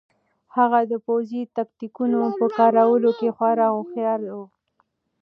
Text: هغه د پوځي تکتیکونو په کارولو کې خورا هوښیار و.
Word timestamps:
هغه 0.55 0.79
د 0.91 0.93
پوځي 1.05 1.41
تکتیکونو 1.57 2.21
په 2.37 2.45
کارولو 2.57 3.09
کې 3.19 3.29
خورا 3.35 3.67
هوښیار 3.75 4.21
و. 4.35 4.37